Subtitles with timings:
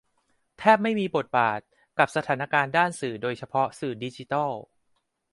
[0.59, 1.59] แทบไม่มีทบบาท
[1.97, 4.51] กับสถานการณ์ด้านสื่อโดยเฉพาะสื่อดิจิทัล